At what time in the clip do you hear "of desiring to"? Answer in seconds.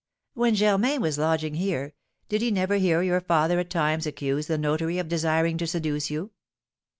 4.97-5.67